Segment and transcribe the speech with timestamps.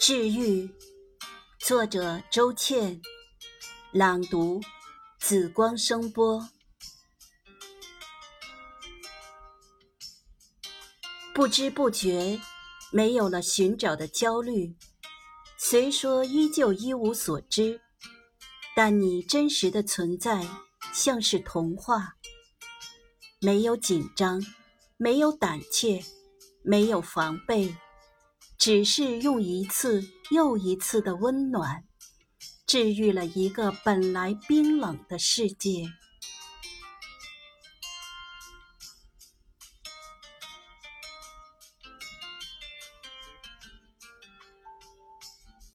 [0.00, 0.70] 治愈，
[1.58, 3.02] 作者周倩，
[3.90, 4.60] 朗读
[5.18, 6.48] 紫光声波。
[11.34, 12.38] 不知不觉，
[12.92, 14.76] 没有了寻找的焦虑。
[15.58, 17.80] 虽说依旧一无所知，
[18.76, 20.46] 但你真实的存在
[20.94, 22.14] 像是童话。
[23.40, 24.40] 没有紧张，
[24.96, 26.04] 没有胆怯，
[26.62, 27.74] 没有防备。
[28.58, 31.84] 只是用一次又一次的温暖，
[32.66, 35.84] 治愈了一个本来冰冷的世界。